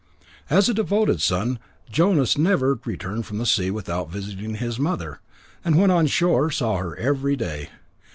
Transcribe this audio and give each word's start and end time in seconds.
As 0.49 0.67
a 0.67 0.73
devoted 0.73 1.21
son, 1.21 1.59
Jonas 1.91 2.35
never 2.35 2.79
returned 2.85 3.27
from 3.27 3.45
sea 3.45 3.69
without 3.69 4.09
visiting 4.09 4.55
his 4.55 4.79
mother, 4.79 5.19
and 5.63 5.79
when 5.79 5.91
on 5.91 6.07
shore 6.07 6.49
saw 6.49 6.77
her 6.77 6.95
every 6.97 7.35
day. 7.35 7.69